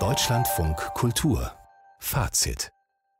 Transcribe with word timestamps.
Deutschlandfunk 0.00 0.76
Kultur. 0.94 1.52
Fazit. 2.00 2.72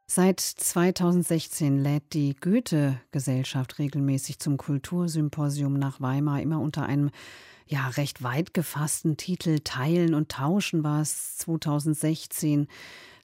Seit 0.08 0.40
2016 0.40 1.78
lädt 1.78 2.12
die 2.12 2.34
Goethe-Gesellschaft 2.34 3.78
regelmäßig 3.78 4.40
zum 4.40 4.56
Kultursymposium 4.56 5.74
nach 5.74 6.00
Weimar 6.00 6.42
immer 6.42 6.60
unter 6.60 6.86
einem 6.86 7.10
ja 7.68 7.86
recht 7.86 8.24
weit 8.24 8.52
gefassten 8.52 9.16
Titel 9.16 9.60
Teilen 9.62 10.12
und 10.12 10.32
Tauschen 10.32 10.82
war 10.82 11.02
es 11.02 11.36
2016, 11.36 12.66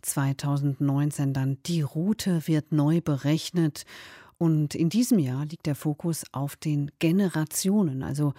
2019 0.03 1.33
dann 1.33 1.59
Die 1.67 1.83
Route 1.83 2.47
wird 2.47 2.71
neu 2.71 3.01
berechnet. 3.01 3.87
Und 4.39 4.77
in 4.77 4.89
diesem 4.89 5.19
Jahr 5.19 5.47
liegt 5.47 5.67
der 5.67 5.75
Fokus 5.75 6.23
auf 6.31 6.55
den 6.55 6.93
Generationen. 7.01 8.05
Also 8.05 8.35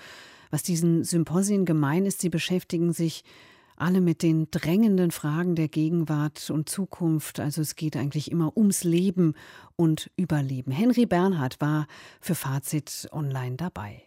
was 0.52 0.63
diesen 0.63 1.04
Symposien 1.04 1.65
gemein 1.65 2.05
ist, 2.05 2.21
sie 2.21 2.29
beschäftigen 2.29 2.93
sich 2.93 3.23
alle 3.77 3.99
mit 3.99 4.21
den 4.21 4.52
drängenden 4.52 5.09
Fragen 5.09 5.55
der 5.55 5.67
Gegenwart 5.67 6.52
und 6.52 6.70
Zukunft. 6.70 7.39
Also 7.39 7.62
es 7.62 7.75
geht 7.75 7.98
eigentlich 7.98 8.30
immer 8.30 8.55
ums 8.55 8.84
Leben 8.84 9.34
und 9.75 10.11
Überleben. 10.17 10.72
Henry 10.72 11.08
Bernhard 11.08 11.59
war 11.59 11.88
für 12.20 12.35
Fazit 12.35 13.09
Online 13.11 13.55
dabei. 13.55 14.03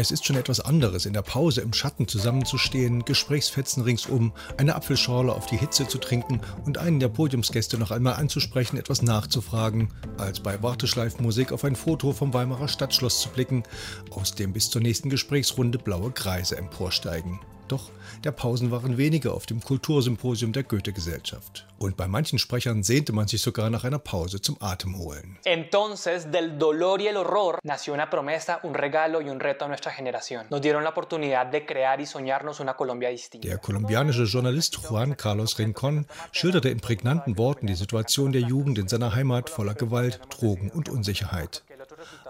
Es 0.00 0.12
ist 0.12 0.24
schon 0.24 0.36
etwas 0.36 0.60
anderes, 0.60 1.06
in 1.06 1.12
der 1.12 1.22
Pause 1.22 1.60
im 1.60 1.72
Schatten 1.72 2.06
zusammenzustehen, 2.06 3.04
Gesprächsfetzen 3.04 3.82
ringsum, 3.82 4.32
eine 4.56 4.76
Apfelschorle 4.76 5.32
auf 5.32 5.46
die 5.46 5.56
Hitze 5.56 5.88
zu 5.88 5.98
trinken 5.98 6.40
und 6.64 6.78
einen 6.78 7.00
der 7.00 7.08
Podiumsgäste 7.08 7.78
noch 7.78 7.90
einmal 7.90 8.14
anzusprechen, 8.14 8.76
etwas 8.76 9.02
nachzufragen, 9.02 9.92
als 10.16 10.38
bei 10.38 10.62
Warteschleifmusik 10.62 11.50
auf 11.50 11.64
ein 11.64 11.74
Foto 11.74 12.12
vom 12.12 12.32
Weimarer 12.32 12.68
Stadtschloss 12.68 13.20
zu 13.20 13.28
blicken, 13.30 13.64
aus 14.10 14.36
dem 14.36 14.52
bis 14.52 14.70
zur 14.70 14.82
nächsten 14.82 15.10
Gesprächsrunde 15.10 15.78
blaue 15.78 16.12
Kreise 16.12 16.56
emporsteigen. 16.56 17.40
Doch 17.68 17.90
der 18.24 18.32
Pausen 18.32 18.70
waren 18.70 18.96
weniger 18.96 19.34
auf 19.34 19.46
dem 19.46 19.60
Kultursymposium 19.60 20.52
der 20.52 20.64
Goethe-Gesellschaft. 20.64 21.66
Und 21.78 21.96
bei 21.96 22.08
manchen 22.08 22.38
Sprechern 22.38 22.82
sehnte 22.82 23.12
man 23.12 23.28
sich 23.28 23.40
sogar 23.42 23.70
nach 23.70 23.84
einer 23.84 23.98
Pause 23.98 24.40
zum 24.40 24.56
Atemholen. 24.60 25.38
Entonces, 25.44 26.30
del 26.30 26.58
dolor 26.58 27.00
y 27.00 27.06
el 27.06 27.16
horror 27.16 27.58
nació 27.62 27.94
una 27.94 28.10
promesa, 28.10 28.58
un 28.64 28.74
regalo 28.74 29.20
y 29.20 29.28
un 29.28 29.38
reto 29.38 29.64
a 29.64 29.68
nuestra 29.68 29.92
generación. 29.92 30.46
Nos 30.50 30.60
dieron 30.60 30.82
la 30.82 30.90
oportunidad 30.90 31.46
de 31.46 31.64
crear 31.64 32.00
y 32.00 32.06
soñarnos 32.06 32.58
una 32.60 32.74
Colombia 32.74 33.10
distinta. 33.10 33.46
Der 33.46 33.58
kolumbianische 33.58 34.24
Journalist 34.24 34.76
Juan 34.76 35.16
Carlos 35.16 35.58
Rincon 35.58 36.06
schilderte 36.32 36.70
in 36.70 36.80
prägnanten 36.80 37.38
Worten 37.38 37.66
die 37.66 37.74
Situation 37.74 38.32
der 38.32 38.42
Jugend 38.42 38.78
in 38.78 38.88
seiner 38.88 39.14
Heimat 39.14 39.50
voller 39.50 39.74
Gewalt, 39.74 40.20
Drogen 40.30 40.70
und 40.70 40.88
Unsicherheit. 40.88 41.62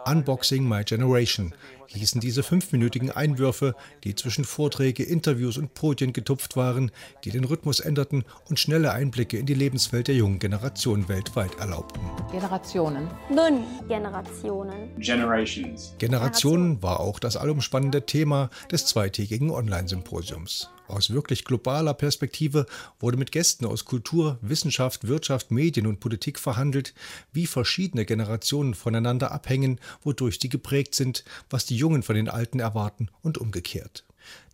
Unboxing 0.07 0.69
My 0.69 0.85
Generation 0.85 1.55
hießen 1.89 2.21
diese 2.21 2.43
fünfminütigen 2.43 3.11
Einwürfe, 3.11 3.75
die 4.05 4.15
zwischen 4.15 4.45
Vorträge, 4.45 5.03
Interviews 5.03 5.57
und 5.57 5.75
Podien 5.75 6.13
getupft 6.13 6.57
waren, 6.57 6.91
die 7.25 7.31
den 7.31 7.45
Rhythmus 7.45 7.81
änderten 7.81 8.25
und 8.49 8.59
schnelle 8.61 8.93
Einblicke 8.93 9.39
in 9.39 9.47
die 9.47 9.55
Lebenswelt 9.55 10.09
der 10.09 10.15
jungen 10.15 10.39
Generation 10.39 11.09
weltweit 11.09 11.59
erlaubten. 11.59 12.01
Generationen. 12.31 13.09
Nun, 13.31 13.65
Generationen. 13.89 14.99
Generations. 14.99 15.95
Generationen 15.99 16.83
war 16.83 17.01
auch 17.01 17.19
das 17.19 17.37
allumspannende 17.37 18.05
Thema 18.05 18.51
des 18.71 18.87
zweitägigen 18.87 19.51
Online-Symposiums. 19.51 20.71
Aus 20.89 21.11
wirklich 21.11 21.45
globaler 21.45 21.93
Perspektive 21.93 22.67
wurde 22.99 23.19
mit 23.19 23.31
Gästen 23.31 23.67
aus 23.67 23.85
Kultur, 23.85 24.39
Wissenschaft, 24.41 25.07
Wirtschaft, 25.07 25.51
Medien 25.51 25.87
und 25.87 26.01
Politik 26.01 26.39
verhandelt, 26.39 26.95
wie 27.33 27.47
verschiedene 27.47 28.07
Generationen 28.07 28.73
voneinander 28.73 29.31
abhängen, 29.31 29.81
wodurch 30.03 30.39
sie 30.41 30.49
geprägt 30.49 30.95
sind, 30.95 31.25
was 31.51 31.67
die 31.67 31.77
Jungen 31.77 32.03
von 32.03 32.17
den 32.17 32.29
Alten 32.29 32.59
erwarten 32.59 33.11
und 33.23 33.37
umgekehrt. 33.37 34.05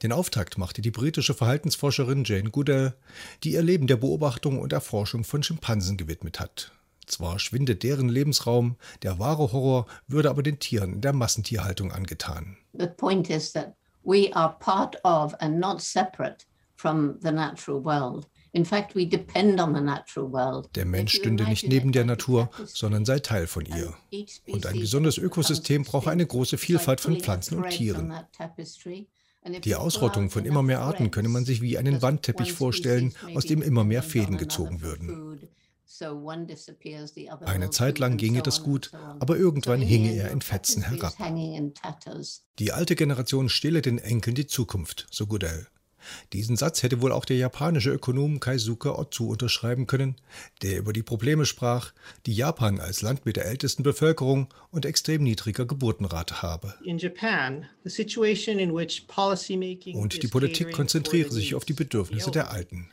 Den 0.02 0.12
Auftakt 0.12 0.58
machte 0.58 0.82
die 0.82 0.90
britische 0.90 1.34
Verhaltensforscherin 1.34 2.24
Jane 2.24 2.50
Goodall, 2.50 2.94
die 3.44 3.52
ihr 3.52 3.62
Leben 3.62 3.86
der 3.86 3.96
Beobachtung 3.96 4.58
und 4.60 4.72
Erforschung 4.72 5.24
von 5.24 5.42
Schimpansen 5.42 5.96
gewidmet 5.96 6.40
hat. 6.40 6.72
Zwar 7.06 7.38
schwindet 7.38 7.82
deren 7.82 8.08
Lebensraum, 8.08 8.76
der 9.02 9.18
wahre 9.18 9.52
Horror 9.52 9.86
würde 10.08 10.30
aber 10.30 10.42
den 10.42 10.58
Tieren 10.58 10.94
in 10.94 11.00
der 11.00 11.12
Massentierhaltung 11.12 11.92
angetan. 11.92 12.56
The 12.72 12.86
point 12.86 13.30
is 13.30 13.52
that 13.52 13.74
we 14.04 14.30
are 14.32 14.54
part 14.58 14.96
of 15.04 15.34
and 15.40 15.58
not 15.58 15.80
separate 15.80 16.44
from 16.76 17.18
the 17.20 17.32
natural 17.32 17.82
world. 17.82 18.26
In 18.52 18.64
fact, 18.64 18.94
we 18.94 19.04
depend 19.04 19.60
on 19.60 19.74
the 19.74 19.80
natural 19.80 20.30
world. 20.30 20.68
Der 20.76 20.84
Mensch 20.84 21.14
stünde 21.14 21.44
nicht 21.44 21.66
neben 21.66 21.90
der 21.90 22.04
Natur, 22.04 22.50
sondern 22.66 23.04
sei 23.04 23.18
Teil 23.18 23.48
von 23.48 23.66
ihr. 23.66 23.94
Und 24.46 24.66
ein 24.66 24.78
gesundes 24.78 25.18
Ökosystem 25.18 25.82
brauche 25.82 26.10
eine 26.10 26.24
große 26.24 26.56
Vielfalt 26.56 27.00
von 27.00 27.18
Pflanzen 27.18 27.58
und 27.58 27.70
Tieren. 27.70 28.14
Die 29.64 29.74
Ausrottung 29.74 30.30
von 30.30 30.44
immer 30.44 30.62
mehr 30.62 30.80
Arten 30.80 31.10
könne 31.10 31.28
man 31.28 31.44
sich 31.44 31.60
wie 31.62 31.76
einen 31.78 32.00
Wandteppich 32.00 32.52
vorstellen, 32.52 33.12
aus 33.34 33.44
dem 33.44 33.60
immer 33.60 33.82
mehr 33.82 34.02
Fäden 34.02 34.38
gezogen 34.38 34.82
würden. 34.82 35.40
Eine 37.44 37.70
Zeit 37.70 37.98
lang 37.98 38.16
ginge 38.16 38.42
das 38.42 38.62
gut, 38.62 38.90
aber 39.20 39.36
irgendwann 39.36 39.80
hinge 39.80 40.14
er 40.14 40.30
in 40.30 40.40
Fetzen 40.40 40.82
herab. 40.82 41.14
Die 42.58 42.72
alte 42.72 42.96
Generation 42.96 43.48
stehle 43.48 43.82
den 43.82 43.98
Enkeln 43.98 44.34
die 44.34 44.46
Zukunft, 44.46 45.06
so 45.10 45.26
Goodell. 45.26 45.66
Diesen 46.32 46.56
Satz 46.56 46.82
hätte 46.82 47.00
wohl 47.00 47.12
auch 47.12 47.24
der 47.24 47.36
japanische 47.36 47.90
Ökonom 47.90 48.40
Kaisuke 48.40 48.98
Otsu 48.98 49.30
unterschreiben 49.30 49.86
können, 49.86 50.16
der 50.62 50.78
über 50.78 50.92
die 50.92 51.02
Probleme 51.02 51.46
sprach, 51.46 51.92
die 52.26 52.34
Japan 52.34 52.80
als 52.80 53.02
Land 53.02 53.24
mit 53.26 53.36
der 53.36 53.46
ältesten 53.46 53.82
Bevölkerung 53.82 54.52
und 54.70 54.86
extrem 54.86 55.22
niedriger 55.22 55.66
Geburtenrate 55.66 56.42
habe. 56.42 56.74
Und 59.94 60.22
die 60.22 60.28
Politik 60.28 60.72
konzentriere 60.72 61.30
sich 61.32 61.54
auf 61.54 61.64
die 61.64 61.72
Bedürfnisse 61.72 62.30
der 62.30 62.50
Alten. 62.50 62.90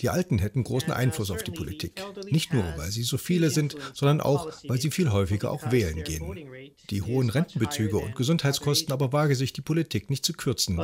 Die 0.00 0.08
Alten 0.08 0.38
hätten 0.38 0.64
großen 0.64 0.90
uh, 0.90 0.94
Einfluss 0.94 1.30
auf 1.30 1.42
die 1.42 1.50
Politik. 1.50 2.02
Nicht 2.30 2.54
nur, 2.54 2.64
weil 2.76 2.90
sie 2.90 3.02
so 3.02 3.18
viele 3.18 3.50
sind, 3.50 3.76
sondern 3.92 4.22
auch, 4.22 4.50
weil 4.66 4.80
sie 4.80 4.90
viel 4.90 5.12
häufiger 5.12 5.50
auch 5.50 5.70
wählen 5.70 6.02
gehen. 6.02 6.72
Die 6.88 7.02
hohen 7.02 7.28
Rentenbezüge 7.28 7.98
und 7.98 8.14
Gesundheitskosten 8.14 8.92
aber 8.92 9.12
wage 9.12 9.36
sich 9.36 9.52
die 9.52 9.60
Politik 9.60 10.08
nicht 10.08 10.24
zu 10.24 10.32
kürzen. 10.32 10.80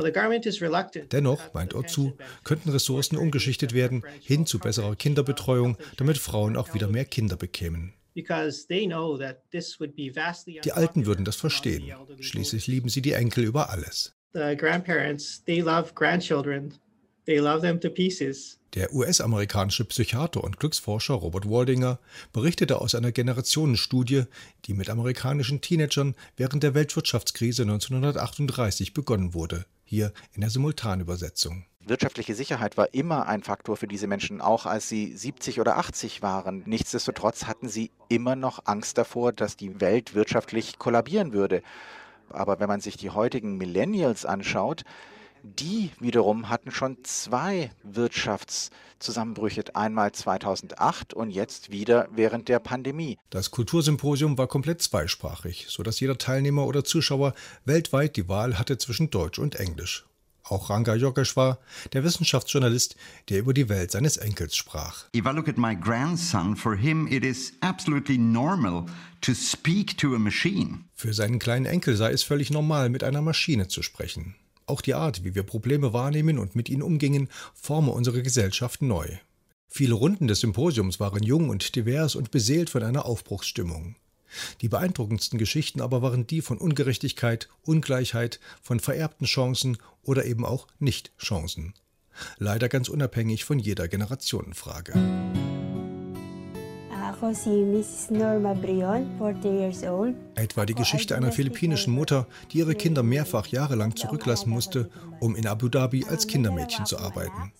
Dennoch, 1.11 1.53
meint 1.53 1.73
Otsu, 1.73 2.13
könnten 2.43 2.69
Ressourcen 2.69 3.17
umgeschichtet 3.17 3.73
werden 3.73 4.03
hin 4.21 4.45
zu 4.45 4.59
besserer 4.59 4.95
Kinderbetreuung, 4.95 5.77
damit 5.97 6.19
Frauen 6.19 6.55
auch 6.55 6.75
wieder 6.75 6.87
mehr 6.87 7.05
Kinder 7.05 7.35
bekämen. 7.35 7.93
Die 8.15 8.31
Alten 10.71 11.05
würden 11.05 11.25
das 11.25 11.35
verstehen. 11.35 11.93
Schließlich 12.19 12.67
lieben 12.67 12.89
sie 12.89 13.01
die 13.01 13.13
Enkel 13.13 13.43
über 13.43 13.69
alles. 13.69 14.13
The 14.33 14.55
grandparents, 14.55 15.43
they 15.45 15.61
love 15.61 15.93
grandchildren. 15.93 16.73
They 17.27 17.39
love 17.39 17.59
them 17.59 17.81
to 17.81 17.89
pieces. 17.89 18.57
Der 18.73 18.93
US-amerikanische 18.93 19.83
Psychiater 19.83 20.41
und 20.41 20.59
Glücksforscher 20.59 21.15
Robert 21.15 21.49
Waldinger 21.49 21.99
berichtete 22.31 22.79
aus 22.79 22.95
einer 22.95 23.11
Generationenstudie, 23.11 24.23
die 24.63 24.73
mit 24.73 24.89
amerikanischen 24.89 25.59
Teenagern 25.59 26.15
während 26.37 26.63
der 26.63 26.73
Weltwirtschaftskrise 26.73 27.63
1938 27.63 28.93
begonnen 28.93 29.33
wurde. 29.33 29.65
Hier 29.83 30.13
in 30.31 30.39
der 30.39 30.49
Simultanübersetzung. 30.49 31.65
Wirtschaftliche 31.85 32.33
Sicherheit 32.33 32.77
war 32.77 32.93
immer 32.93 33.27
ein 33.27 33.43
Faktor 33.43 33.75
für 33.75 33.87
diese 33.87 34.07
Menschen, 34.07 34.39
auch 34.39 34.65
als 34.65 34.87
sie 34.87 35.13
70 35.13 35.59
oder 35.59 35.77
80 35.77 36.21
waren. 36.21 36.63
Nichtsdestotrotz 36.65 37.43
hatten 37.43 37.67
sie 37.67 37.91
immer 38.07 38.37
noch 38.37 38.59
Angst 38.63 38.97
davor, 38.97 39.33
dass 39.33 39.57
die 39.57 39.81
Welt 39.81 40.15
wirtschaftlich 40.15 40.79
kollabieren 40.79 41.33
würde. 41.33 41.61
Aber 42.29 42.61
wenn 42.61 42.69
man 42.69 42.79
sich 42.79 42.95
die 42.95 43.09
heutigen 43.09 43.57
Millennials 43.57 44.25
anschaut, 44.25 44.83
die 45.43 45.91
wiederum 45.99 46.49
hatten 46.49 46.71
schon 46.71 46.97
zwei 47.03 47.71
Wirtschaftszusammenbrüche, 47.83 49.63
einmal 49.75 50.11
2008 50.11 51.13
und 51.13 51.31
jetzt 51.31 51.71
wieder 51.71 52.07
während 52.11 52.49
der 52.49 52.59
Pandemie. 52.59 53.17
Das 53.29 53.51
Kultursymposium 53.51 54.37
war 54.37 54.47
komplett 54.47 54.81
zweisprachig, 54.81 55.67
sodass 55.69 55.99
jeder 55.99 56.17
Teilnehmer 56.17 56.65
oder 56.65 56.83
Zuschauer 56.83 57.33
weltweit 57.65 58.15
die 58.15 58.27
Wahl 58.27 58.59
hatte 58.59 58.77
zwischen 58.77 59.09
Deutsch 59.09 59.39
und 59.39 59.55
Englisch. 59.55 60.05
Auch 60.49 60.69
Ranga 60.69 60.95
Yogeshwar, 60.95 61.59
der 61.91 62.03
Wissenschaftsjournalist, 62.03 62.95
der 63.29 63.39
über 63.39 63.53
die 63.53 63.67
Welt 63.67 63.91
seines 63.91 64.15
Enkels 64.15 64.55
sprach. 64.55 65.05
If 65.13 65.25
I 65.25 65.31
look 65.31 65.49
at 65.49 65.57
my 65.57 65.75
grandson, 65.75 66.55
for 66.55 66.75
him 66.75 67.07
it 67.07 67.25
is 67.25 67.53
absolutely 67.59 68.17
normal 68.17 68.85
to 69.21 69.33
speak 69.33 69.97
to 69.97 70.15
a 70.15 70.19
machine. 70.19 70.85
Für 70.93 71.13
seinen 71.13 71.39
kleinen 71.39 71.65
Enkel 71.65 71.97
sei 71.97 72.11
es 72.11 72.23
völlig 72.23 72.49
normal, 72.49 72.89
mit 72.89 73.03
einer 73.03 73.21
Maschine 73.21 73.67
zu 73.67 73.81
sprechen. 73.81 74.35
Auch 74.67 74.81
die 74.81 74.93
Art, 74.93 75.23
wie 75.23 75.33
wir 75.33 75.43
Probleme 75.43 75.93
wahrnehmen 75.93 76.37
und 76.37 76.55
mit 76.55 76.69
ihnen 76.69 76.81
umgingen, 76.81 77.29
forme 77.55 77.91
unsere 77.91 78.21
Gesellschaft 78.21 78.81
neu. 78.81 79.07
Viele 79.69 79.93
Runden 79.93 80.27
des 80.27 80.41
Symposiums 80.41 80.99
waren 80.99 81.23
jung 81.23 81.49
und 81.49 81.75
divers 81.75 82.15
und 82.15 82.31
beseelt 82.31 82.69
von 82.69 82.83
einer 82.83 83.05
Aufbruchsstimmung. 83.05 83.95
Die 84.61 84.67
beeindruckendsten 84.67 85.39
Geschichten 85.39 85.79
aber 85.79 86.01
waren 86.01 86.27
die 86.27 86.41
von 86.41 86.57
Ungerechtigkeit, 86.57 87.47
Ungleichheit, 87.63 88.41
von 88.61 88.81
vererbten 88.81 89.25
Chancen 89.25 89.77
oder 90.03 90.25
eben 90.25 90.45
auch 90.45 90.67
Nicht-Chancen. 90.79 91.73
Leider 92.37 92.67
ganz 92.67 92.89
unabhängig 92.89 93.45
von 93.45 93.59
jeder 93.59 93.87
Generationenfrage. 93.87 94.93
Etwa 100.35 100.65
die 100.65 100.75
Geschichte 100.75 101.15
einer 101.15 101.31
philippinischen 101.31 101.93
Mutter, 101.93 102.27
die 102.51 102.57
ihre 102.57 102.75
Kinder 102.75 103.01
mehrfach 103.01 103.47
jahrelang 103.47 103.95
zurücklassen 103.95 104.49
musste, 104.49 104.89
um 105.21 105.35
in 105.35 105.47
Abu 105.47 105.69
Dhabi 105.69 106.05
als 106.05 106.27
Kindermädchen 106.27 106.85
zu 106.85 106.99
arbeiten. 106.99 107.53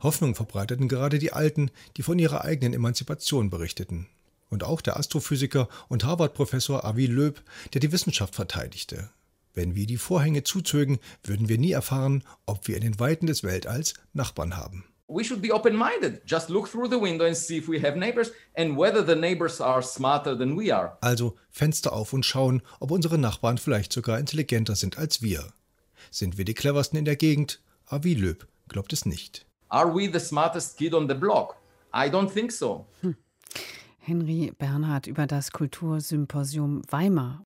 Hoffnung 0.00 0.34
verbreiteten 0.34 0.88
gerade 0.88 1.18
die 1.18 1.32
Alten, 1.32 1.70
die 1.96 2.02
von 2.02 2.18
ihrer 2.18 2.44
eigenen 2.44 2.72
Emanzipation 2.72 3.50
berichteten. 3.50 4.06
Und 4.48 4.64
auch 4.64 4.80
der 4.80 4.96
Astrophysiker 4.96 5.68
und 5.88 6.04
Harvard-Professor 6.04 6.84
Avi 6.84 7.06
Loeb, 7.06 7.42
der 7.74 7.80
die 7.80 7.92
Wissenschaft 7.92 8.34
verteidigte. 8.34 9.10
Wenn 9.52 9.74
wir 9.74 9.86
die 9.86 9.96
Vorhänge 9.98 10.44
zuzögen, 10.44 10.98
würden 11.24 11.48
wir 11.48 11.58
nie 11.58 11.72
erfahren, 11.72 12.22
ob 12.46 12.68
wir 12.68 12.76
in 12.76 12.82
den 12.82 13.00
Weiten 13.00 13.26
des 13.26 13.42
Weltalls 13.42 13.94
Nachbarn 14.12 14.56
haben. 14.56 14.84
We 15.08 15.22
should 15.22 15.40
be 15.40 15.52
open-minded. 15.52 16.22
Just 16.26 16.50
look 16.50 16.68
through 16.68 16.88
the 16.88 16.98
window 16.98 17.26
and 17.26 17.36
see 17.36 17.58
if 17.58 17.68
we 17.68 17.80
have 17.80 17.96
neighbors 17.96 18.32
and 18.56 18.76
whether 18.76 19.04
the 19.04 19.14
neighbors 19.14 19.60
are 19.60 19.80
smarter 19.80 20.36
than 20.36 20.56
we 20.56 20.72
are. 20.72 20.98
Also 21.00 21.36
Fenster 21.48 21.92
auf 21.92 22.12
und 22.12 22.24
schauen, 22.24 22.60
ob 22.80 22.90
unsere 22.90 23.16
Nachbarn 23.16 23.58
vielleicht 23.58 23.92
sogar 23.92 24.18
intelligenter 24.18 24.74
sind 24.74 24.98
als 24.98 25.22
wir. 25.22 25.52
Sind 26.10 26.38
wir 26.38 26.44
die 26.44 26.54
cleversten 26.54 26.98
in 26.98 27.04
der 27.04 27.14
Gegend? 27.14 27.60
Avi 27.86 28.14
Löb 28.14 28.48
glaubt 28.68 28.92
es 28.92 29.06
nicht. 29.06 29.46
Are 29.68 29.94
we 29.94 30.10
the 30.12 30.18
smartest 30.18 30.76
kid 30.76 30.92
on 30.92 31.08
the 31.08 31.14
block? 31.14 31.56
I 31.94 32.08
don't 32.08 32.30
think 32.30 32.50
so. 32.50 32.86
Hm. 33.02 33.16
Henry 33.98 34.52
Bernhard 34.58 35.06
über 35.06 35.28
das 35.28 35.52
Kultursymposium 35.52 36.82
Weimar 36.90 37.45